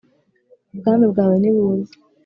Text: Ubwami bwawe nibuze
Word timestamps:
Ubwami 0.73 1.05
bwawe 1.11 1.35
nibuze 1.41 1.93